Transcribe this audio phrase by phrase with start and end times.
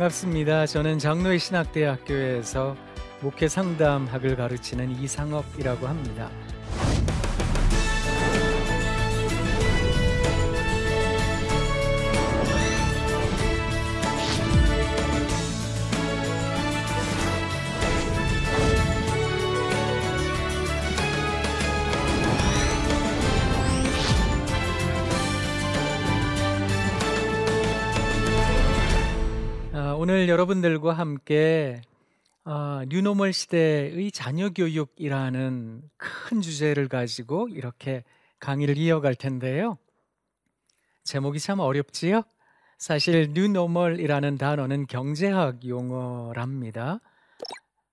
[0.00, 0.64] 반갑습니다.
[0.64, 2.74] 저는 장로의 신학대학교에서
[3.20, 6.30] 목회 상담학을 가르치는 이상업이라고 합니다.
[30.10, 31.82] 오늘 여러분들과 함께
[32.44, 38.02] 어, new normal 시대의 자녀 교육이라는 큰 주제를 가지고 이렇게
[38.40, 39.78] 강의를 이어갈 텐데요.
[41.04, 42.22] 제목이 참 어렵지요?
[42.76, 46.98] 사실 new normal이라는 단어는 경제학 용어랍니다.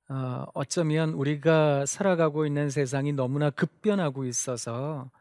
[0.09, 5.11] 어, 어쩌면 우리가 살아가고 있는 세상이 너무나 급변하고 있어서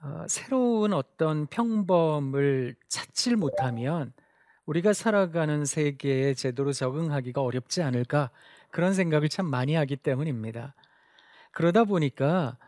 [0.00, 4.14] 어, 새로운 어떤 평범을 찾질 못하면
[4.66, 8.30] 우리가 살아가는 세계에 제대로 적응하기가 어렵지 않을까
[8.70, 10.74] 그런 생각을 참 많이 하기 때문입니다.
[11.52, 12.58] 그러다 보니까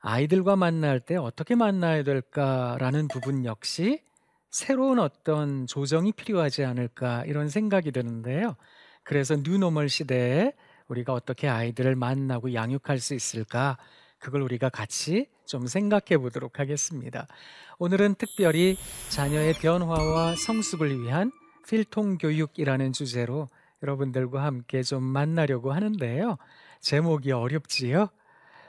[0.00, 4.02] 아이들과 만날 때 어떻게 만나야 될까라는 부분 역시
[4.50, 8.56] 새로운 어떤 조정이 필요하지 않을까 이런 생각이 드는데요.
[9.02, 10.52] 그래서 뉴노멀 시대에
[10.88, 13.78] 우리가 어떻게 아이들을 만나고 양육할 수 있을까
[14.18, 17.26] 그걸 우리가 같이 좀 생각해 보도록 하겠습니다.
[17.78, 18.76] 오늘은 특별히
[19.10, 21.30] 자녀의 변화와 성숙을 위한
[21.68, 23.48] 필통 교육이라는 주제로
[23.82, 26.38] 여러분들과 함께 좀 만나려고 하는데요.
[26.80, 28.08] 제목이 어렵지요?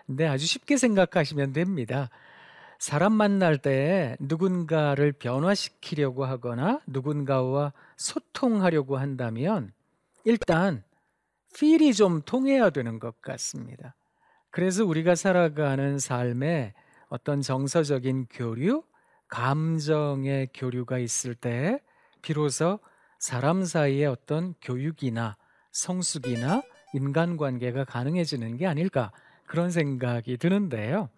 [0.06, 2.10] 근데 아주 쉽게 생각하시면 됩니다.
[2.80, 9.74] 사람 만날 때 누군가를 변화시키려고 하거나 누군가와 소통하려고 한다면
[10.24, 10.84] 일단
[11.56, 13.96] 필이 좀 통해야 되는 것 같습니다.
[14.58, 16.74] 그래서 우리가 살아가는 삶에
[17.10, 18.82] 어떤 정서적인 교류,
[19.28, 21.80] 감정의 교류가 있을 때
[22.24, 22.80] 비로소
[23.20, 25.38] 사람 사이의 어떤 교육이나
[25.74, 26.64] 성숙이나
[26.96, 29.12] 인간관계가 가능해지는 게 아닐까
[29.46, 31.10] 그런 생각이 드는데요.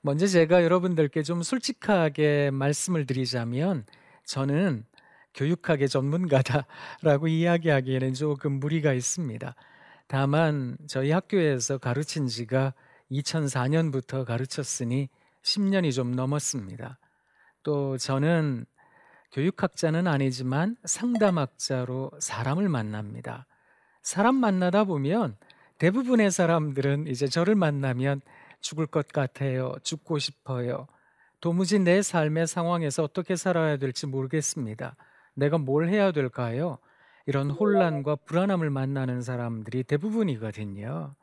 [0.00, 3.84] 먼저 제가 여러분들께 좀 솔직하게 말씀을 드리자면
[4.24, 4.86] 저는
[5.34, 9.54] 교육학의 전문가다라고 이야기하기에는 조금 무리가 있습니다.
[10.08, 12.74] 다만 저희 학교에서 가르친 지가
[13.10, 15.08] 2004년부터 가르쳤으니
[15.42, 16.98] 10년이 좀 넘었습니다.
[17.62, 18.66] 또 저는
[19.32, 23.46] 교육학자는 아니지만 상담학자로 사람을 만납니다.
[24.02, 25.36] 사람 만나다 보면
[25.78, 28.20] 대부분의 사람들은 이제 저를 만나면
[28.60, 29.74] 죽을 것 같아요.
[29.82, 30.86] 죽고 싶어요.
[31.40, 34.96] 도무지 내 삶의 상황에서 어떻게 살아야 될지 모르겠습니다.
[35.34, 36.78] 내가 뭘 해야 될까요?
[37.26, 41.14] 이런 혼란과 불안함을 만나는 사람들이 대부분이거든요.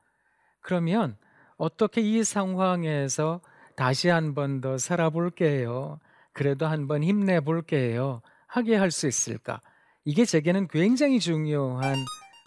[0.61, 1.17] 그러면
[1.57, 3.41] 어떻게 이 상황에서
[3.75, 5.99] 다시 한 번 더 살아볼게요.
[6.33, 8.21] 그래도 한 번 힘내볼게요.
[8.47, 9.61] 하게 할 수 있을까?
[10.05, 11.95] 이게 제게는 굉장히 중요한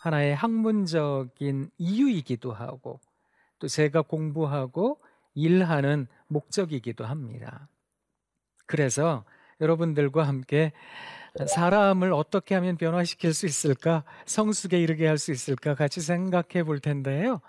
[0.01, 3.01] 하나의 학문적인 이유이기도 하고
[3.59, 5.01] 또 제가 공부하고
[5.35, 7.69] 일하는 목적이기도 합니다.
[8.67, 9.25] 그래서
[9.61, 10.73] 여러분들과 함께
[11.45, 14.05] 사람을 어떻게 하면 변화시킬 수 있을까?
[14.25, 15.75] 성숙에 이르게 할 수 있을까?
[15.75, 17.41] 같이 생각해 볼 텐데요.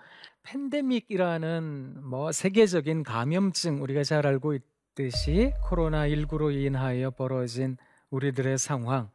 [0.42, 7.76] 팬데믹이라는 뭐 세계적인 감염증 우리가 잘 알고 있듯이 코로나 19로 인하여 벌어진
[8.10, 9.10] 우리들의 상황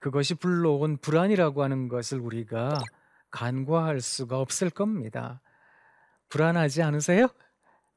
[0.00, 2.78] 그것이 불러온 불안이라고 하는 것을 우리가
[3.30, 5.40] 간과할 수가 없을 겁니다.
[6.28, 7.28] 불안하지 않으세요?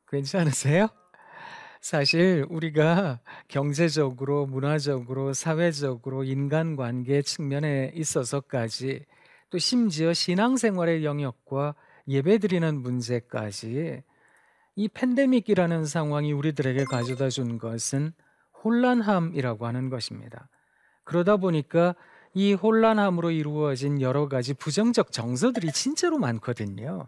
[0.09, 0.88] 괜찮으세요?
[1.90, 9.06] 사실 우리가 경제적으로, 문화적으로, 사회적으로, 인간관계 측면에 있어서까지
[9.50, 11.75] 또 심지어 신앙생활의 영역과
[12.10, 14.04] 예배드리는 문제까지
[14.75, 18.12] 이 팬데믹이라는 상황이 우리들에게 가져다 준 것은
[18.66, 20.50] 혼란함이라고 하는 것입니다.
[21.06, 21.95] 그러다 보니까
[22.33, 27.07] 이 혼란함으로 이루어진 여러 가지 부정적 정서들이 진짜로 많거든요.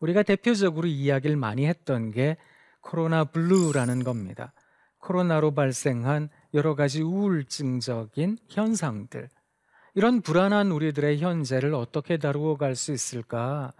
[0.00, 2.38] 우리가 대표적으로 이야기를 많이 했던 게
[2.86, 4.52] 코로나 블루라는 겁니다.
[4.98, 9.28] 코로나로 발생한 여러 가지 우울증적인 현상들.
[9.96, 13.72] 이런 불안한 우리들의 현재를 어떻게 다루어 갈 수 있을까?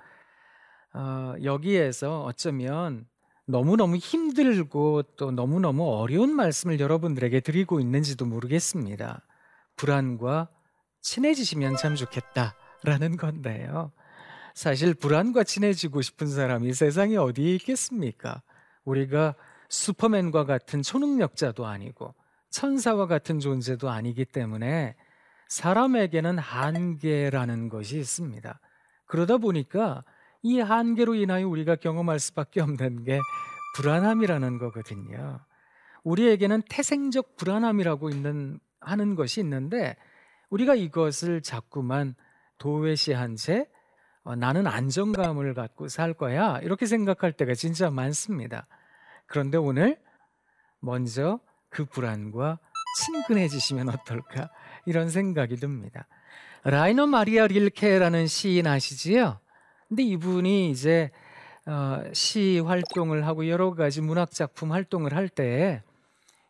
[0.93, 3.07] 어, 여기에서 어쩌면
[3.47, 9.25] 너무너무 힘들고 또 너무너무 어려운 말씀을 여러분들에게 드리고 있는지도 모르겠습니다.
[9.77, 10.49] 불안과
[11.03, 13.93] 친해지시면 참 좋겠다라는 건데요.
[14.55, 18.43] 사실 불안과 친해지고 싶은 사람이 세상에 어디에 있겠습니까?
[18.87, 19.35] 우리가
[19.69, 22.15] 슈퍼맨과 같은 초능력자도 아니고
[22.51, 24.97] 천사와 같은 존재도 아니기 때문에
[25.49, 28.59] 사람에게는 한계라는 것이 있습니다.
[29.05, 30.05] 그러다 보니까
[30.43, 33.21] 이 한계로 인하여 우리가 경험할 수밖에 없는 게
[33.77, 35.41] 불안함이라는 거거든요.
[36.05, 39.97] 우리에게는 태생적 불안함이라고 있는 하는 것이 있는데
[40.51, 42.15] 우리가 이것을 자꾸만
[42.59, 43.76] 도외시한 채 어,
[44.35, 46.59] 나는 안정감을 갖고 살 거야.
[46.63, 48.67] 이렇게 생각할 때가 진짜 많습니다.
[49.27, 49.99] 그런데 오늘
[50.81, 52.59] 먼저 그 불안과
[52.99, 54.51] 친근해지시면 어떨까?
[54.87, 56.07] 이런 생각이 듭니다.
[56.65, 59.39] 라이너 마리아 릴케라는 시인 아시지요?
[59.89, 61.11] 근데 이분이 이제
[61.67, 65.83] 어, 시 활동을 하고 여러 가지 문학 작품 활동을 할 때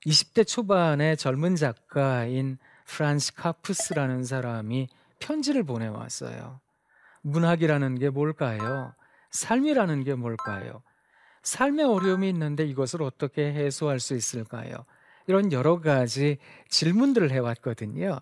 [0.06, 4.88] 20대 초반의 젊은 작가인 프란스 카프스라는 사람이
[5.19, 6.61] 편지를 보내왔어요.
[7.26, 8.94] 문학이라는 게 뭘까요?
[9.31, 10.82] 삶이라는 게 뭘까요?
[11.43, 14.84] 삶의 어려움이 있는데 이것을 어떻게 해소할 수 있을까요?
[15.26, 16.38] 이런 여러 가지
[16.69, 18.20] 질문들을 해왔거든요.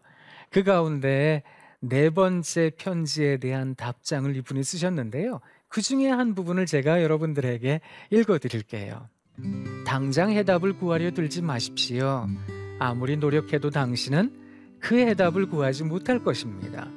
[0.51, 1.43] 그 가운데
[1.81, 5.41] 네 번째 편지에 대한 답장을 이분이 쓰셨는데요.
[5.69, 7.81] 그 중에 한 부분을 제가 여러분들에게
[8.11, 9.09] 읽어 드릴게요.
[9.85, 12.27] 당장 해답을 구하려 들지 마십시오.
[12.79, 16.89] 아무리 노력해도 당신은 그 해답을 구하지 못할 것입니다.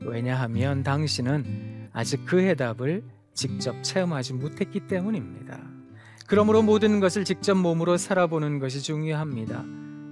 [0.00, 3.02] 왜냐하면 당신은 아직 그 해답을
[3.34, 5.60] 직접 체험하지 못했기 때문입니다.
[6.26, 9.64] 그러므로 모든 것을 직접 몸으로 살아보는 것이 중요합니다.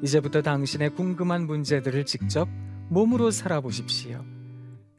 [0.02, 2.48] 이제부터 당신의 궁금한 문제들을 직접
[2.88, 4.24] 몸으로 살아보십시오.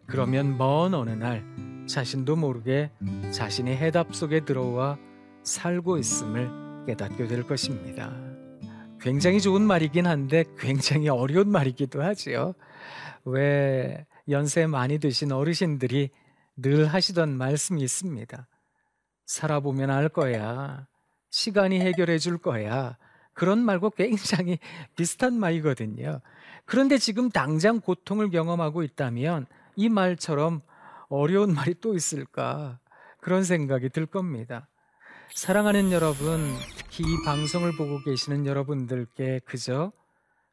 [0.05, 1.43] 그러면 먼 어느 날
[1.87, 2.91] 자신도 모르게
[3.31, 4.97] 자신이 해답 속에 들어와
[5.43, 8.13] 살고 있음을 깨닫게 될 것입니다.
[8.99, 12.53] 굉장히 좋은 말이긴 한데 굉장히 어려운 말이기도 하지요.
[13.25, 16.09] 왜 연세 많이 드신 어르신들이
[16.57, 18.47] 늘 하시던 말씀이 있습니다.
[19.25, 20.87] 살아보면 알 거야.
[21.29, 22.97] 시간이 해결해 줄 거야.
[23.33, 24.57] 그런 말과 굉장히
[24.95, 26.21] 비슷한 말이거든요.
[26.65, 29.45] 그런데 지금 당장 고통을 경험하고 있다면
[29.75, 30.61] 이 말처럼
[31.09, 32.79] 어려운 말이 또 있을까?
[33.21, 34.67] 그런 생각이 들 겁니다.
[35.35, 39.91] 사랑하는 여러분, 특히 이 방송을 보고 계시는 여러분들께 그저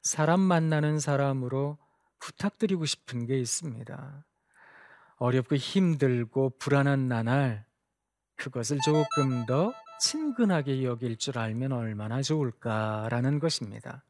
[0.03, 1.79] 사람 만나는 사람으로
[2.25, 4.25] 부탁드리고 싶은 게 있습니다.
[5.17, 7.67] 어렵고 힘들고 불안한 나날,
[8.37, 14.05] 그것을 조금 더 친근하게 여길 줄 알면 얼마나 좋을까라는 것입니다.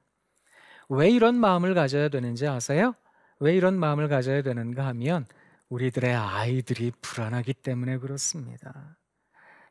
[0.88, 2.94] 왜 이런 마음을 가져야 되는지 아세요?
[3.40, 5.26] 왜 이런 마음을 가져야 되는가 하면
[5.68, 8.96] 우리들의 아이들이 불안하기 때문에 그렇습니다.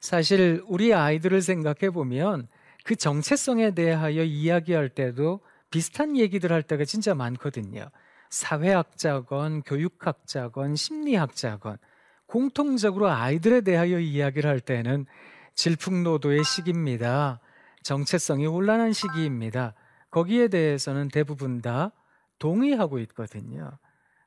[0.01, 2.49] 사실 우리 아이들을 생각해 보면
[2.83, 7.89] 그 정체성에 대하여 이야기할 때도 비슷한 얘기들 할 때가 진짜 많거든요.
[8.33, 11.77] 사회학자건 교육학자건 심리학자건
[12.25, 15.05] 공통적으로 아이들에 대하여 이야기를 할 때는
[15.53, 17.39] 질풍노도의 시기입니다.
[17.83, 19.75] 정체성이 혼란한 시기입니다.
[20.09, 21.91] 거기에 대해서는 대부분 다
[22.39, 23.69] 동의하고 있거든요.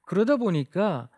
[0.06, 1.08] 그러다 보니까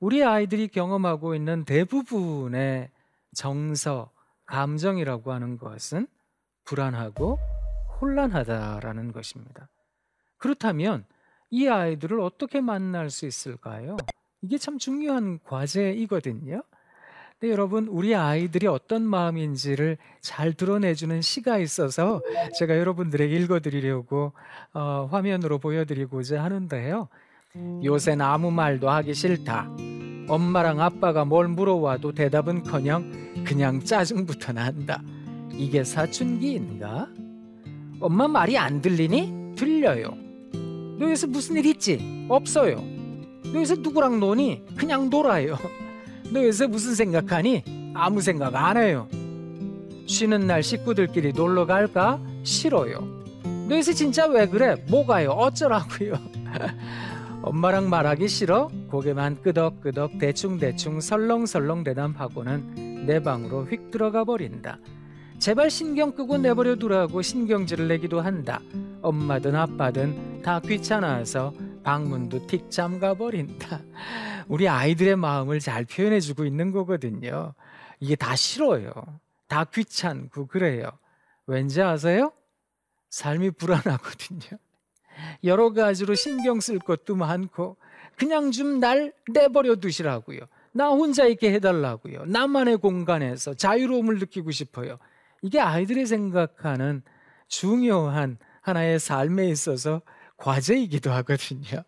[0.00, 2.90] 우리 아이들이 경험하고 있는 대부분의
[3.34, 4.10] 정서,
[4.46, 6.06] 감정이라고 하는 것은
[6.64, 7.38] 불안하고
[8.00, 9.68] 혼란하다라는 것입니다.
[10.38, 11.04] 그렇다면
[11.50, 13.96] 이 아이들을 어떻게 만날 수 있을까요?
[14.42, 16.62] 이게 참 중요한 과제이거든요.
[17.40, 22.20] 근데 여러분, 우리 아이들이 어떤 마음인지를 잘 드러내주는 시가 있어서
[22.58, 24.32] 제가 여러분들에게 읽어드리려고
[24.74, 27.08] 어, 화면으로 보여드리고자 하는데요.
[27.84, 29.70] 요새는 아무 말도 하기 싫다.
[30.28, 33.10] 엄마랑 아빠가 뭘 물어와도 대답은 커녕
[33.44, 35.00] 그냥 짜증부터 난다.
[35.52, 37.08] 이게 사춘기인가?
[38.00, 39.54] 엄마 말이 안 들리니?
[39.56, 40.27] 들려요.
[40.98, 42.26] 너 여기서 무슨 일 있지?
[42.28, 42.76] 없어요.
[43.44, 44.64] 너 여기서 누구랑 노니?
[44.76, 45.56] 그냥 놀아요.
[46.32, 47.92] 너 요새 무슨 생각하니?
[47.94, 49.08] 아무 생각 안 해요.
[50.06, 52.20] 쉬는 날 식구들끼리 놀러 갈까?
[52.42, 53.06] 싫어요.
[53.68, 54.74] 너 요새 진짜 왜 그래?
[54.88, 55.30] 뭐가요?
[55.30, 56.14] 어쩌라고요?
[57.42, 58.68] 엄마랑 말하기 싫어?
[58.90, 64.78] 고개만 끄덕끄덕 대충대충 설렁설렁 대답하고는 내 방으로 휙 들어가 버린다.
[65.38, 68.60] 제발 신경 끄고 내버려 두라고 신경질을 내기도 한다.
[69.02, 71.52] 엄마든 아빠든 다 귀찮아서
[71.84, 73.80] 방문도 틱 잠가 버린다.
[74.48, 77.54] 우리 아이들의 마음을 잘 표현해 주고 있는 거거든요.
[78.00, 78.92] 이게 다 싫어요.
[79.46, 80.90] 다 귀찮고 그래요.
[81.46, 82.32] 왠지 아세요?
[83.10, 84.58] 삶이 불안하거든요.
[85.44, 87.76] 여러 가지로 신경 쓸 것도 많고
[88.16, 90.40] 그냥 좀 날 내버려 두시라고요.
[90.72, 92.26] 나 혼자 있게 해달라고요.
[92.26, 94.98] 나만의 공간에서 자유로움을 느끼고 싶어요.
[95.42, 97.02] 이게 아이들이 생각하는
[97.48, 98.38] 중요한
[98.68, 100.02] 하나의 삶에 있어서
[100.36, 101.82] 과제이기도 하거든요.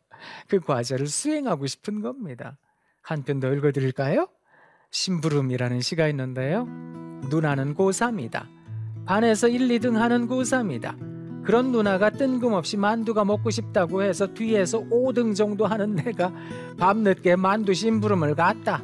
[0.49, 2.59] 그 과제를 수행하고 싶은 겁니다.
[3.03, 4.29] 한 편 더 읽어드릴까요?
[4.91, 6.67] 심부름이라는 시가 있는데요.
[7.31, 8.47] 누나는 고3이다.
[9.07, 11.45] 반에서 1, 2등 하는 고3이다.
[11.45, 16.33] 그런 누나가 뜬금없이 만두가 먹고 싶다고 해서 뒤에서 5등 정도 하는 내가
[16.79, 18.83] 밤늦게 만두 심부름을 갔다.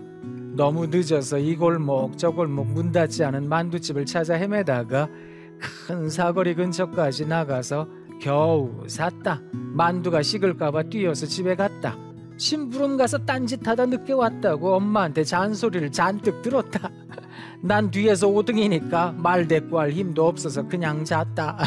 [0.55, 5.09] 너무 늦어서 이 골목 저 골목 문 닫지 않은 만두집을 찾아 헤매다가
[5.59, 7.89] 큰 사거리 근처까지 나가서
[8.21, 9.41] 겨우 샀다.
[9.53, 11.97] 만두가 식을까봐 뛰어서 집에 갔다.
[12.39, 16.91] 심부름 가서 딴짓하다 늦게 왔다고 엄마한테 잔소리를 잔뜩 들었다.
[17.63, 21.59] 난 뒤에서 5등이니까 말 대꾸 할 힘도 없어서 그냥 잤다.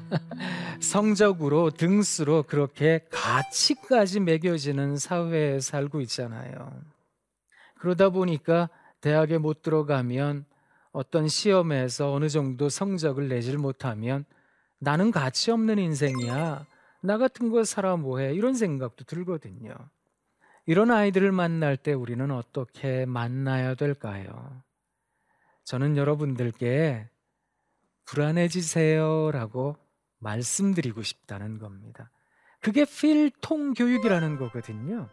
[0.80, 6.72] 성적으로 등수로 그렇게 가치까지 매겨지는 사회에 살고 있잖아요.
[7.78, 8.68] 그러다 보니까
[9.00, 10.44] 대학에 못 들어가면
[10.92, 14.24] 어떤 시험에서 어느 정도 성적을 내질 못하면
[14.78, 16.66] 나는 가치 없는 인생이야.
[17.02, 18.34] 나 같은 거 살아 뭐해.
[18.34, 19.74] 이런 생각도 들거든요.
[20.66, 24.62] 이런 아이들을 만날 때 우리는 어떻게 만나야 될까요?
[25.64, 27.08] 저는 여러분들께
[28.04, 29.76] 불안해지세요라고
[30.18, 32.10] 말씀드리고 싶다는 겁니다.
[32.60, 35.08] 그게 필통 교육이라는 거거든요.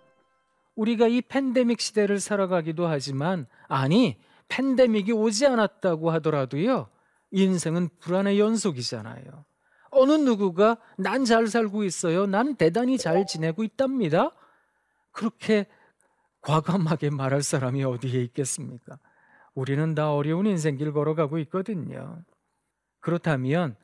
[0.75, 6.89] 우리가 이 팬데믹 시대를 살아가기도 하지만 아니 팬데믹이 오지 않았다고 하더라도요
[7.31, 9.45] 인생은 불안의 연속이잖아요.
[9.91, 12.25] 어느 누구가 난 잘 살고 있어요.
[12.25, 14.31] 난 대단히 잘 지내고 있답니다.
[15.11, 15.65] 그렇게
[16.41, 18.99] 과감하게 말할 사람이 어디에 있겠습니까?
[19.55, 22.23] 우리는 다 어려운 인생길 걸어가고 있거든요.
[22.99, 23.75] 그렇다면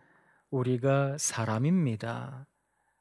[0.51, 2.45] 우리가 사람입니다.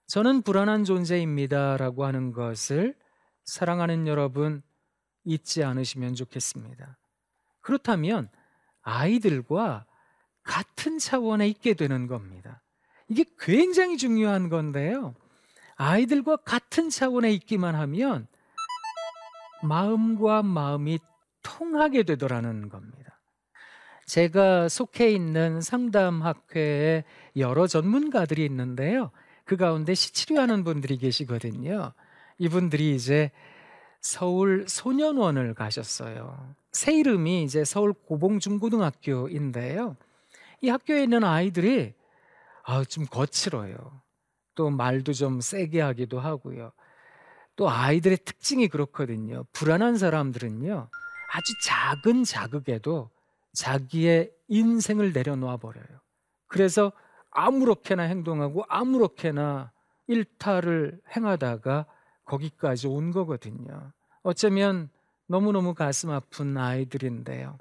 [0.07, 2.97] 저는 불안한 존재입니다 라고 하는 것을
[3.45, 4.63] 사랑하는 여러분
[5.25, 6.97] 잊지 않으시면 좋겠습니다.
[7.63, 8.29] 그렇다면
[8.83, 9.87] 아이들과
[10.43, 12.61] 같은 차원에 있게 되는 겁니다.
[13.09, 15.15] 이게 굉장히 중요한 건데요.
[15.77, 18.27] 아이들과 같은 차원에 있기만 하면
[19.63, 20.99] 마음과 마음이
[21.43, 23.21] 통하게 되더라는 겁니다.
[24.07, 27.05] 제가 속해 있는 상담학회에
[27.37, 29.11] 여러 전문가들이 있는데요.
[29.45, 31.93] 그 가운데 시치료하는 분들이 계시거든요.
[32.39, 33.31] 이분들이 이제
[34.01, 36.55] 서울 소년원을 가셨어요.
[36.73, 39.97] 새 이름이 이제 서울 고봉중고등학교인데요.
[40.63, 41.95] 이 학교에 있는 아이들이
[42.65, 44.01] 아, 좀 거칠어요.
[44.55, 46.73] 또 말도 좀 세게 하기도 하고요.
[47.57, 49.45] 또 아이들의 특징이 그렇거든요.
[49.53, 50.89] 불안한 사람들은요.
[51.33, 53.11] 아주 작은 자극에도
[53.53, 55.85] 자기의 인생을 내려놓아 버려요.
[56.47, 56.93] 그래서
[57.31, 59.73] 아무렇게나 행동하고 아무렇게나
[60.07, 61.87] 일탈을 행하다가
[62.25, 63.93] 거기까지 온 거거든요.
[64.23, 64.89] 어쩌면
[65.27, 67.59] 너무너무 가슴 아픈 아이들인데요.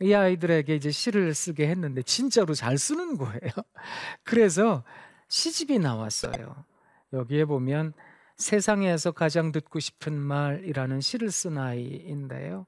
[0.00, 3.38] 이 아이들에게 이제 시를 쓰게 했는데 진짜로 잘 쓰는 거예요.
[4.24, 4.84] 그래서
[5.28, 6.64] 시집이 나왔어요.
[7.12, 7.94] 여기에 보면
[8.36, 12.66] 세상에서 가장 듣고 싶은 말이라는 시를 쓴 아이인데요.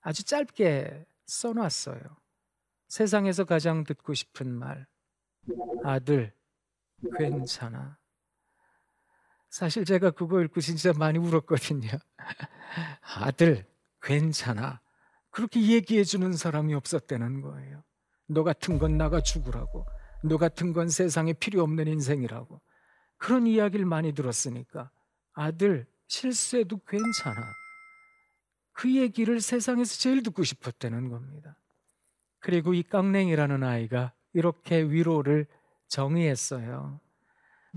[0.00, 2.00] 아주 짧게 써놨어요.
[2.88, 4.86] 세상에서 가장 듣고 싶은 말.
[5.84, 6.32] 아들,
[7.18, 7.98] 괜찮아.
[9.52, 11.90] 사실 제가 그거 읽고 진짜 많이 울었거든요.
[13.16, 13.66] 아들,
[14.00, 14.80] 괜찮아.
[15.30, 17.84] 그렇게 얘기해 주는 사람이 없었다는 거예요.
[18.28, 19.86] 너 같은 건 나가 죽으라고.
[20.24, 22.62] 너 같은 건 세상에 필요 없는 인생이라고.
[23.18, 24.90] 그런 이야기를 많이 들었으니까
[25.34, 27.42] 아들, 실수해도 괜찮아.
[28.72, 31.58] 그 얘기를 세상에서 제일 듣고 싶었다는 겁니다.
[32.40, 35.46] 그리고 이 깡냉이라는 아이가 이렇게 위로를
[35.88, 37.00] 정의했어요.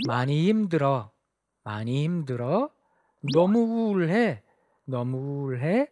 [0.07, 1.13] 많이 힘들어.
[1.65, 2.69] 많이 힘들어.
[3.33, 4.43] 너무 우울해.
[4.85, 5.87] 너무 우울해.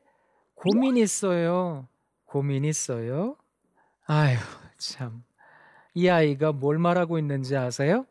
[0.54, 1.88] 고민 있어요.
[2.26, 3.36] 고민 있어요.
[4.06, 4.38] 아휴,
[4.78, 5.24] 참.
[5.96, 8.06] 이 아이가 뭘 말하고 있는지 아세요?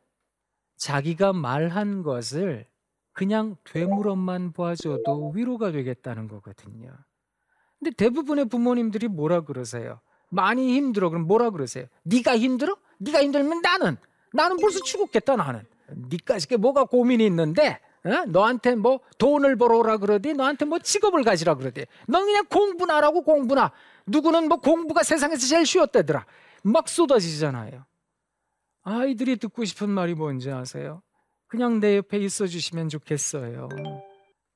[0.76, 2.66] 자기가 말한 것을
[3.12, 6.90] 그냥 되물어만 봐줘도 위로가 되겠다는 거거든요.
[7.78, 10.00] 근데 대부분의 부모님들이 뭐라 그러세요?
[10.30, 11.10] 많이 힘들어.
[11.10, 11.86] 그럼 뭐라 그러세요?
[12.02, 12.76] 네가 힘들어?
[12.98, 13.96] 네가 힘들면 나는
[14.32, 15.64] 나는 벌써 죽었겠다 나는.
[15.96, 18.24] 네까지 뭐가 고민이 있는데 어?
[18.26, 23.72] 너한테 뭐 돈을 벌어오라 그러디 너한테 뭐 직업을 가지라 그러디 넌 그냥 공부나 하라고 공부나
[24.06, 26.26] 누구는 뭐 공부가 세상에서 제일 쉬웠다더라
[26.62, 27.84] 막 쏟아지잖아요
[28.82, 31.02] 아이들이 듣고 싶은 말이 뭔지 아세요?
[31.46, 33.68] 그냥 내 옆에 있어 주시면 좋겠어요.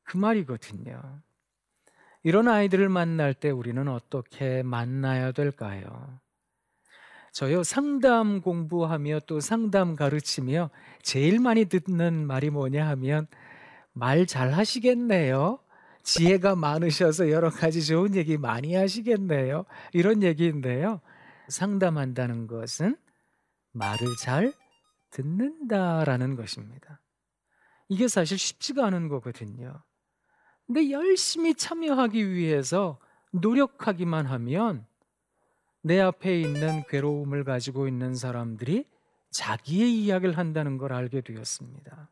[0.02, 1.20] 그 말이거든요.
[2.22, 6.18] 이런 아이들을 만날 때 우리는 어떻게 만나야 될까요?
[7.36, 10.70] 저요 상담 공부하며 또 상담 가르치며
[11.02, 13.26] 제일 많이 듣는 말이 뭐냐 하면
[13.92, 15.58] 말 잘 하시겠네요.
[16.02, 19.66] 지혜가 많으셔서 여러 가지 좋은 얘기 많이 하시겠네요.
[19.92, 21.02] 이런 얘기인데요.
[21.48, 22.96] 상담한다는 것은
[23.72, 24.54] 말을 잘
[25.10, 27.02] 듣는다라는 것입니다.
[27.90, 29.82] 이게 사실 쉽지가 않은 거거든요.
[30.66, 32.98] 근데 열심히 참여하기 위해서
[33.32, 34.86] 노력하기만 하면
[35.86, 38.86] 내 앞에 있는 괴로움을 가지고 있는 사람들이
[39.30, 42.08] 자기의 이야기를 한다는 걸 알게 되었습니다.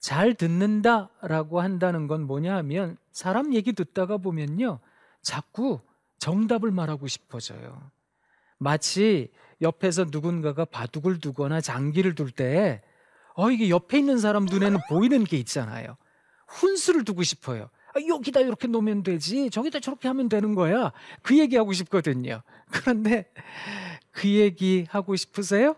[0.00, 4.80] 잘 듣는다라고 한다는 건 뭐냐 하면 사람 얘기 듣다가 보면요.
[5.22, 5.78] 자꾸
[6.18, 7.92] 정답을 말하고 싶어져요.
[8.58, 9.30] 마치
[9.62, 12.82] 옆에서 누군가가 바둑을 두거나 장기를 둘 때,
[13.36, 15.96] 어, 이게 옆에 있는 사람 눈에는 보이는 게 있잖아요.
[16.48, 17.70] 훈수를 두고 싶어요.
[17.94, 19.50] 아, 여기다 이렇게 놓으면 되지.
[19.50, 20.92] 저기다 저렇게 하면 되는 거야.
[21.22, 22.42] 그 얘기 하고 싶거든요.
[22.70, 23.30] 그런데
[24.10, 25.76] 그 얘기 하고 싶으세요?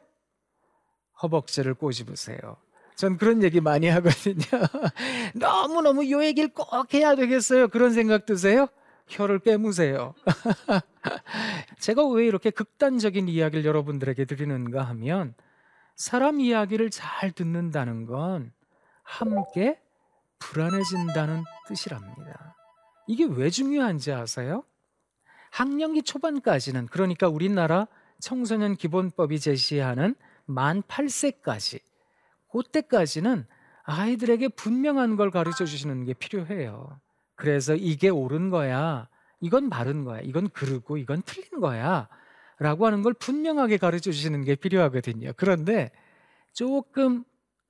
[1.23, 2.57] 허벅지를 꼬집으세요.
[2.95, 4.43] 전 그런 얘기 많이 하거든요.
[5.35, 7.69] 너무너무 요 얘기를 꼭 해야 되겠어요.
[7.69, 8.69] 그런 생각 드세요?
[9.09, 10.15] 혀를 깨무세요.
[11.79, 15.35] 제가 왜 이렇게 극단적인 이야기를 여러분들에게 드리는가 하면
[15.95, 18.53] 사람 이야기를 잘 듣는다는 건
[19.03, 19.79] 함께
[20.47, 22.57] 불안해진다는 뜻이랍니다.
[23.07, 24.65] 이게 왜 중요한지 아세요?
[25.50, 27.88] 학령기 초반까지는 그러니까 우리나라
[28.21, 31.81] 청소년 기본법이 제시하는 만 8세까지
[32.50, 33.47] 그때까지는
[33.85, 37.00] 아이들에게 분명한 걸 가르쳐 주시는 게 필요해요.
[37.35, 39.09] 그래서 이게 옳은 거야.
[39.41, 40.21] 이건 바른 거야.
[40.21, 42.09] 이건 그르고 이건 틀린 거야.
[42.59, 45.33] 라고 하는 걸 분명하게 가르쳐 주시는 게 필요하거든요.
[45.37, 45.91] 그런데
[46.53, 47.25] 조금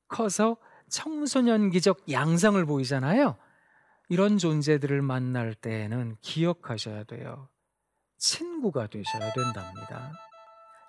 [0.09, 0.57] 커서
[0.91, 3.37] 청소년기적 양상을 보이잖아요.
[4.09, 7.49] 이런 존재들을 만날 때에는 기억하셔야 돼요.
[8.19, 10.13] 친구가 되셔야 된답니다.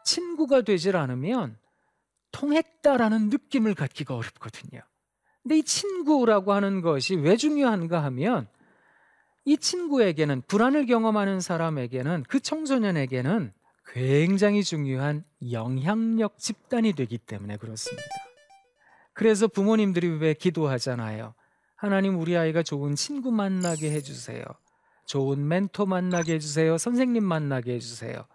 [0.05, 1.57] 친구가 되질 않으면
[2.31, 4.81] 통했다라는 느낌을 갖기가 어렵거든요.
[5.41, 8.47] 근데 이 친구라고 하는 것이 왜 중요한가 하면
[9.45, 13.53] 이 친구에게는 불안을 경험하는 사람에게는 그 청소년에게는
[13.93, 18.26] 굉장히 중요한 영향력 집단이 되기 때문에 그렇습니다.
[19.17, 21.33] 그래서 부모님들이 왜 기도하잖아요.
[21.75, 24.43] 하나님 우리 아이가 좋은 친구 만나게 해주세요.
[25.07, 26.77] 좋은 멘토 만나게 해주세요.
[26.77, 28.27] 선생님 만나게 해주세요.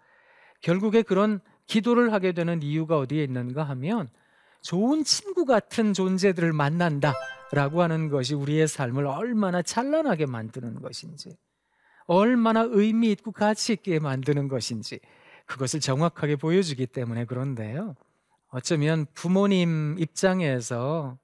[0.59, 4.09] 결국에 그런 기도를 하게 되는 이유가 어디에 있는가 하면
[4.61, 7.13] 좋은 친구 같은 존재들을 만난다
[7.53, 11.37] 라고 하는 것이 우리의 삶을 얼마나 찬란하게 만드는 것인지
[12.07, 14.99] 얼마나 의미 있고 가치 있게 만드는 것인지
[15.45, 17.95] 그것을 정확하게 보여주기 때문에 그런데요.
[18.53, 21.17] 어쩌면 부모님 입장에서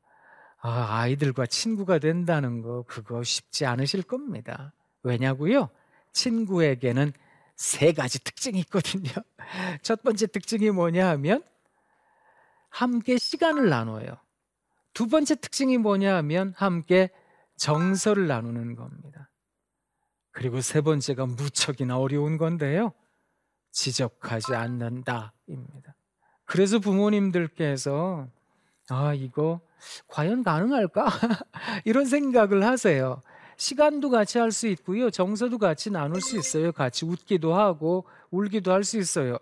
[0.62, 4.74] 아, 아이들과 친구가 된다는 거 그거 쉽지 않으실 겁니다.
[5.04, 5.70] 왜냐고요?
[6.12, 7.13] 친구에게는
[7.56, 9.12] 세 가지 특징이 있거든요.
[9.84, 11.44] 첫 번째 특징이 뭐냐 하면
[12.70, 14.18] 함께 시간을 나눠요.
[14.94, 17.12] 두 번째 특징이 뭐냐 하면 함께
[17.58, 19.30] 정서를 나누는 겁니다.
[20.32, 22.92] 그리고 세 번째가 무척이나 어려운 건데요.
[23.72, 25.34] 지적하지 않는다입니다.
[26.50, 28.28] 그래서 부모님들께서
[28.90, 29.60] 아, 이거
[30.08, 31.06] 과연 가능할까?
[31.86, 33.22] 이런 생각을 하세요.
[33.58, 35.12] 시간도 같이 할 수 있고요.
[35.12, 36.72] 정서도 같이 나눌 수 있어요.
[36.72, 39.38] 같이 웃기도 하고 울기도 할 수 있어요.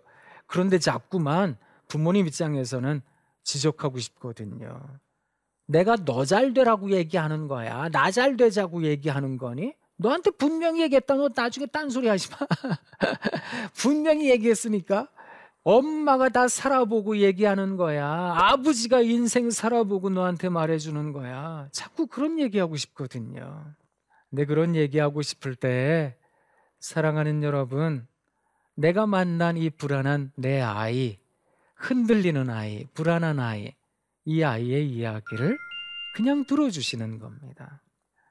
[0.46, 1.56] 그런데 자꾸만
[1.88, 3.00] 부모님 입장에서는
[3.42, 4.78] 지적하고 싶거든요.
[5.66, 7.88] 내가 너 잘 되라고 얘기하는 거야.
[7.88, 9.72] 나 잘 되자고 얘기하는 거니?
[9.96, 11.14] 너한테 분명히 얘기했다.
[11.14, 12.36] 너 나중에 딴소리 하지 마.
[13.74, 15.08] 분명히 얘기했으니까.
[15.68, 18.06] 엄마가 다 살아보고 얘기하는 거야.
[18.08, 21.68] 아버지가 인생 살아보고 너한테 말해주는 거야.
[21.72, 23.74] 자꾸 그런 얘기하고 싶거든요.
[24.30, 26.16] 근데 그런 얘기하고 싶을 때
[26.80, 28.06] 사랑하는 여러분,
[28.76, 31.18] 내가 만난 이 불안한 내 아이,
[31.76, 33.74] 흔들리는 아이, 불안한 아이,
[34.24, 35.58] 이 아이의 이야기를
[36.14, 37.82] 그냥 들어주시는 겁니다.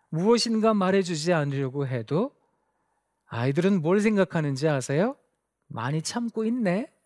[0.10, 2.32] 무엇인가 말해주지 않으려고 해도
[3.28, 5.16] 아이들은 뭘 생각하는지 아세요?
[5.68, 6.97] 많이 참고 있네?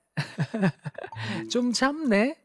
[1.49, 2.37] 좀 참네?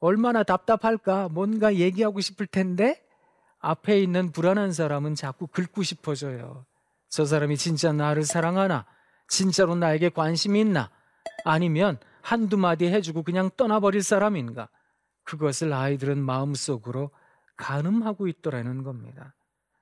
[0.00, 1.28] 얼마나 답답할까?
[1.28, 3.02] 뭔가 얘기하고 싶을 텐데?
[3.58, 6.66] 앞에 있는 불안한 사람은 자꾸 긁고 싶어져요.
[7.08, 8.86] 저 사람이 진짜 나를 사랑하나?
[9.28, 10.90] 진짜로 나에게 관심이 있나?
[11.44, 14.68] 아니면 한두 마디 해주고 그냥 떠나버릴 사람인가?
[15.24, 17.10] 그것을 아이들은 마음속으로
[17.56, 19.34] 가늠하고 있더라는 겁니다.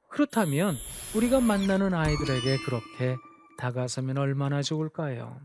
[0.09, 0.77] 그렇다면
[1.17, 3.17] 우리가 만나는 아이들에게 그렇게
[3.59, 5.41] 다가서면 얼마나 좋을까요?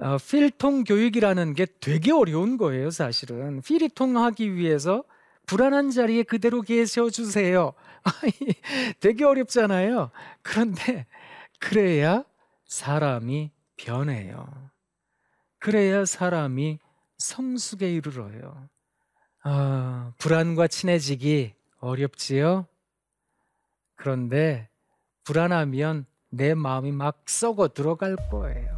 [0.00, 3.60] 어, 필통 교육이라는 게 되게 어려운 거예요, 사실은.
[3.62, 5.02] 필이 통하기 위해서
[5.46, 7.72] 불안한 자리에 그대로 계셔 주세요.
[9.00, 10.10] 되게 어렵잖아요.
[10.42, 11.06] 그런데
[11.58, 12.24] 그래야
[12.66, 14.46] 사람이 변해요.
[15.58, 16.78] 그래야 사람이
[17.16, 18.68] 성숙에 이르러요.
[19.42, 22.66] 아, 불안과 친해지기 어렵지요?
[23.96, 24.68] 그런데
[25.24, 28.77] 불안하면 내 마음이 막 썩어 들어갈 거예요.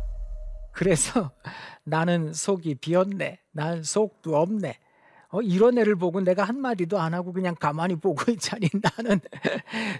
[0.73, 1.33] 그래서
[1.85, 3.41] 나는 속이 비었네.
[3.53, 4.79] 난 속도 없네.
[5.33, 9.21] 어, 이런 애를 보고 내가 한마디도 안 하고 그냥 가만히 보고 있자니 나는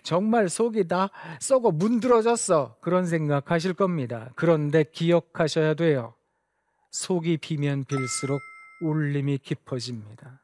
[0.03, 2.77] 정말 속이 다 썩어 문드러졌어.
[2.81, 4.31] 그런 생각 하실 겁니다.
[4.35, 6.15] 그런데 기억하셔야 돼요.
[6.91, 8.41] 속이 비면 빌수록
[8.83, 10.43] 울림이 깊어집니다.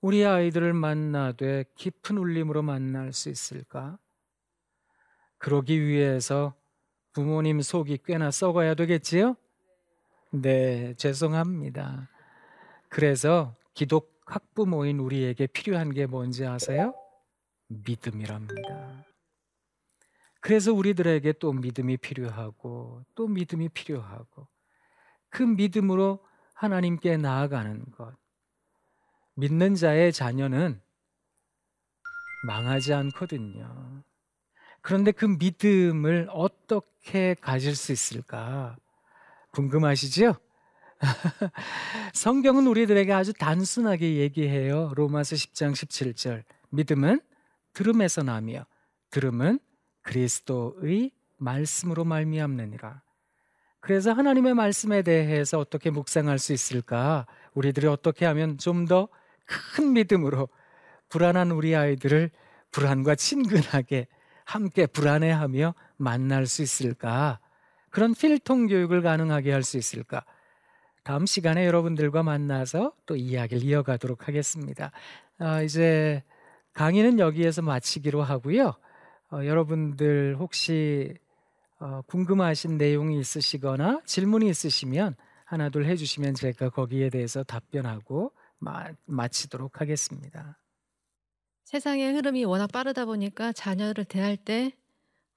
[0.00, 3.98] 우리 아이들을 만나되 깊은 울림으로 만날 수 있을까?
[5.38, 6.54] 그러기 위해서
[7.18, 9.34] 부모님 속이 꽤나 썩어야 되겠지요?
[10.30, 12.08] 네, 죄송합니다.
[12.88, 16.94] 그래서 기독 학부모인 우리에게 필요한 게 뭔지 아세요?
[17.66, 19.04] 믿음이랍니다.
[20.38, 24.46] 그래서 우리들에게 또 믿음이 필요하고 또 믿음이 필요하고
[25.28, 28.14] 그 믿음으로 하나님께 나아가는 것.
[29.34, 30.80] 믿는 자의 자녀는
[32.46, 34.04] 망하지 않거든요.
[34.80, 38.76] 그런데 그 믿음을 어떻게 가질 수 있을까?
[39.52, 40.34] 궁금하시죠?
[42.14, 44.92] 성경은 우리들에게 아주 단순하게 얘기해요.
[44.94, 46.42] 로마서 10장 17절.
[46.70, 47.20] 믿음은
[47.72, 48.66] 들음에서 나며
[49.10, 49.58] 들음은
[50.02, 53.02] 그리스도의 말씀으로 말미암느니라.
[53.80, 57.26] 그래서 하나님의 말씀에 대해서 어떻게 묵상할 수 있을까?
[57.54, 59.08] 우리들이 어떻게 하면 좀 더
[59.74, 60.48] 큰 믿음으로
[61.08, 62.30] 불안한 우리 아이들을
[62.70, 64.06] 불안과 친근하게
[64.48, 67.38] 함께 불안해하며 만날 수 있을까?
[67.90, 70.24] 그런 필통 교육을 가능하게 할 수 있을까?
[71.04, 74.90] 다음 시간에 여러분들과 만나서 또 이야기를 이어가도록 하겠습니다.
[75.38, 76.22] 아, 이제
[76.72, 78.72] 강의는 여기에서 마치기로 하고요.
[79.32, 81.14] 어, 여러분들 혹시
[81.78, 89.82] 어, 궁금하신 내용이 있으시거나 질문이 있으시면 하나 둘 해주시면 제가 거기에 대해서 답변하고 마, 마치도록
[89.82, 90.56] 하겠습니다.
[91.68, 94.72] 세상의 흐름이 워낙 빠르다 보니까 자녀를 대할 때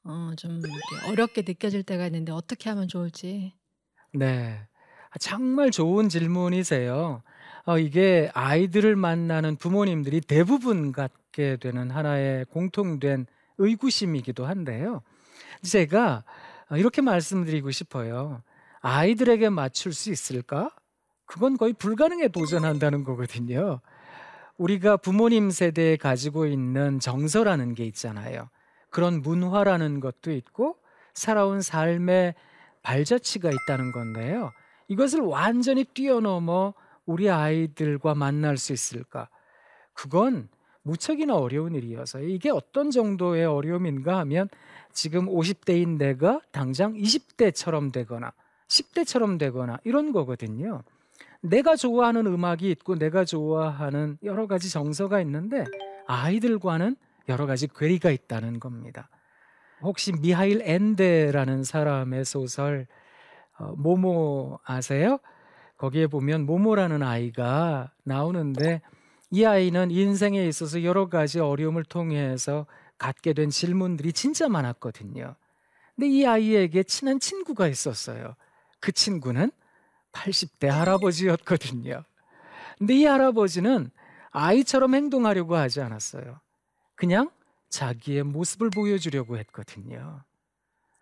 [0.05, 0.61] 어, 좀
[1.09, 3.51] 어렵게 느껴질 때가 있는데 어떻게 하면 좋을지.
[4.13, 4.57] 네.
[5.19, 7.21] 정말 좋은 질문이세요.
[7.65, 13.25] 어, 이게 아이들을 만나는 부모님들이 대부분 갖게 되는 하나의 공통된
[13.57, 15.01] 의구심이기도 한데요.
[15.63, 16.23] 제가
[16.77, 18.41] 이렇게 말씀드리고 싶어요.
[18.79, 20.71] 아이들에게 맞출 수 있을까?
[21.25, 23.81] 그건 거의 불가능에 도전한다는 거거든요.
[24.61, 28.47] 우리가 부모님 세대에 가지고 있는 정서라는 게 있잖아요.
[28.91, 30.77] 그런 문화라는 것도 있고
[31.15, 32.35] 살아온 삶의
[32.83, 34.51] 발자취가 있다는 건데요.
[34.87, 36.75] 이것을 완전히 뛰어넘어
[37.07, 39.29] 우리 아이들과 만날 수 있을까?
[39.93, 40.47] 그건
[40.83, 44.47] 무척이나 어려운 일이어서 이게 어떤 정도의 어려움인가 하면
[44.91, 48.31] 지금 50대인 내가 당장 20대처럼 되거나
[48.67, 50.83] 10대처럼 되거나 이런 거거든요.
[51.41, 55.65] 내가 좋아하는 음악이 있고 내가 좋아하는 여러 가지 정서가 있는데
[56.07, 56.95] 아이들과는
[57.29, 59.09] 여러 가지 괴리가 있다는 겁니다.
[59.81, 62.87] 혹시 미하일 엔데라는 사람의 소설
[63.57, 65.19] 어, 모모 아세요?
[65.77, 68.81] 거기에 보면 모모라는 아이가 나오는데
[69.31, 75.35] 이 아이는 인생에 있어서 여러 가지 어려움을 통해서 갖게 된 질문들이 진짜 많았거든요.
[75.95, 78.35] 근데 이 아이에게 친한 친구가 있었어요.
[78.79, 79.51] 그 친구는
[80.11, 82.03] 80대 할아버지였거든요.
[82.77, 83.91] 근데 이 할아버지는
[84.31, 86.39] 아이처럼 행동하려고 하지 않았어요.
[86.95, 87.29] 그냥
[87.69, 90.23] 자기의 모습을 보여주려고 했거든요.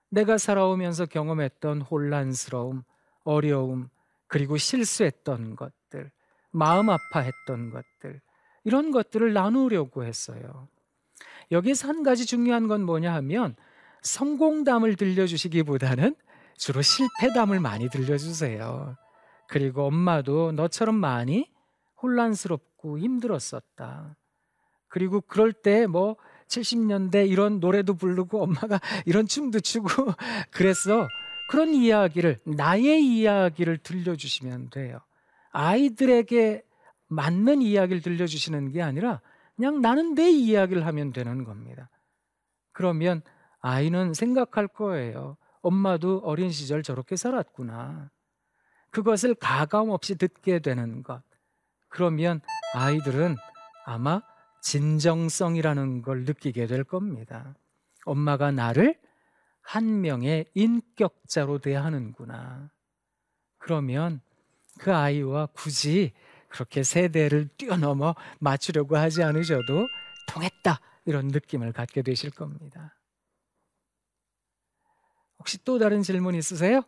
[0.10, 2.84] 내가 살아오면서 경험했던 혼란스러움,
[3.24, 3.89] 어려움,
[4.28, 6.12] 그리고 실수했던 것들,
[6.52, 8.22] 마음 아파했던 것들,
[8.63, 10.67] 이런 것들을 나누려고 했어요.
[11.52, 13.56] 여기서 한 가지 중요한 건 뭐냐 하면
[14.02, 16.15] 성공담을 들려주시기보다는
[16.60, 18.95] 주로 실패담을 많이 들려주세요.
[19.48, 21.50] 그리고 엄마도 너처럼 많이
[22.02, 24.15] 혼란스럽고 힘들었었다.
[24.88, 26.17] 그리고 그럴 때 뭐
[26.50, 29.88] 70년대 이런 노래도 부르고 엄마가 이런 춤도 추고
[30.52, 31.08] 그래서
[31.50, 35.00] 그런 이야기를 나의 이야기를 들려주시면 돼요.
[35.52, 36.63] 아이들에게
[37.08, 39.22] 맞는 이야기를 들려주시는 게 아니라
[39.56, 41.89] 그냥 나는 내 이야기를 하면 되는 겁니다.
[42.72, 43.22] 그러면
[43.62, 45.38] 아이는 생각할 거예요.
[45.62, 48.10] 엄마도 어린 시절 저렇게 살았구나.
[48.91, 51.22] 그것을 가감 없이 듣게 되는 것.
[51.89, 52.41] 그러면
[52.74, 53.36] 아이들은
[53.86, 54.22] 아마
[54.62, 57.56] 진정성이라는 걸 느끼게 될 겁니다.
[58.06, 59.00] 엄마가 나를
[59.62, 62.69] 한 명의 인격자로 대하는구나.
[63.58, 64.22] 그러면
[64.80, 66.13] 그 아이와 굳이
[66.48, 69.88] 그렇게 세대를 뛰어넘어 맞추려고 하지 않으셔도
[70.28, 72.99] 통했다 이런 느낌을 갖게 되실 겁니다.
[75.39, 76.82] 혹시 또 다른 질문 있으세요?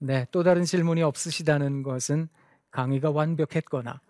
[0.00, 2.28] 네, 또 다른 질문이 없으시다는 것은
[2.70, 4.00] 강의가 완벽했거나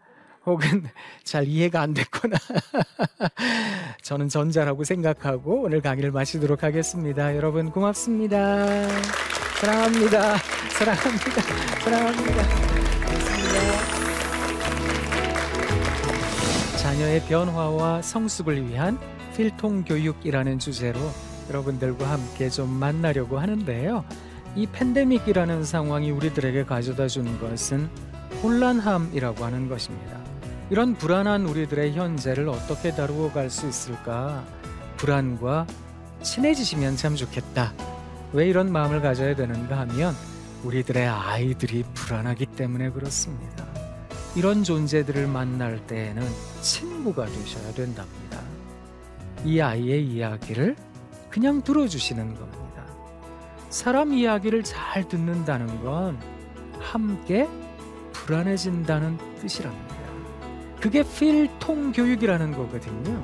[0.44, 0.84] 혹은
[1.24, 2.36] 잘 이해가 안 됐거나
[4.02, 7.36] 저는 전자라고 생각하고 오늘 강의를 마치도록 하겠습니다.
[7.36, 8.66] 여러분 고맙습니다.
[9.60, 10.36] 사랑합니다.
[10.70, 11.40] 사랑합니다.
[11.80, 12.42] 사랑합니다.
[13.04, 13.98] 고맙습니다.
[16.78, 18.98] 자녀의 변화와 성숙을 위한
[19.36, 20.98] 필통 교육이라는 주제로
[21.48, 24.04] 여러분들과 함께 좀 만나려고 하는데요.
[24.56, 27.88] 이 팬데믹이라는 상황이 우리들에게 가져다 준 것은
[28.42, 30.18] 혼란함이라고 하는 것입니다.
[30.70, 34.44] 이런 불안한 우리들의 현재를 어떻게 다루어 갈 수 있을까?
[34.96, 35.66] 불안과
[36.22, 37.72] 친해지시면 참 좋겠다.
[38.32, 40.14] 왜 이런 마음을 가져야 되는가 하면
[40.64, 43.64] 우리들의 아이들이 불안하기 때문에 그렇습니다.
[44.34, 46.22] 이런 존재들을 만날 때에는
[46.60, 48.40] 친구가 되셔야 된답니다.
[49.44, 50.76] 이 아이의 이야기를
[51.38, 52.84] 그냥 들어주시는 겁니다.
[53.70, 56.18] 사람 이야기를 잘 듣는다는 건
[56.80, 57.48] 함께
[58.12, 59.94] 불안해진다는 뜻이랍니다.
[60.80, 63.22] 그게 필통 교육이라는 거거든요.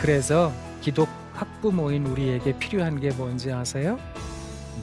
[0.00, 4.00] 그래서 기독 학부모인 우리에게 필요한 게 뭔지 아세요?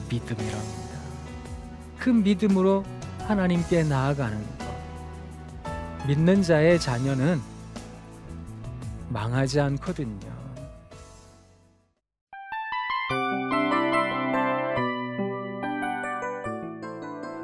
[0.08, 0.98] 믿음이랍니다.
[1.98, 2.86] 그 믿음으로
[3.28, 6.06] 하나님께 나아가는 것.
[6.06, 7.38] 믿는 자의 자녀는
[9.10, 10.29] 망하지 않거든요.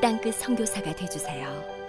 [0.00, 1.79] 땅끝 선교사가 되주세요.